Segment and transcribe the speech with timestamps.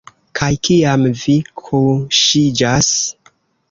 [0.39, 2.95] Kaj kiam vi kuŝiĝas?